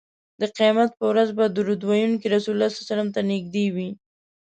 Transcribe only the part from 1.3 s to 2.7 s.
به درود ویونکی رسول